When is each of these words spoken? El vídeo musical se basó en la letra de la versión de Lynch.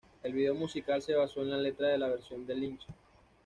El 0.23 0.33
vídeo 0.33 0.55
musical 0.55 0.99
se 1.03 1.13
basó 1.13 1.43
en 1.43 1.51
la 1.51 1.57
letra 1.59 1.89
de 1.89 1.99
la 1.99 2.07
versión 2.07 2.43
de 2.47 2.55
Lynch. 2.55 2.87